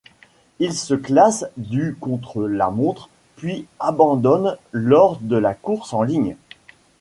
[0.57, 6.37] Il se classe du contre-la-montre, puis abandonne lors de la course en ligne.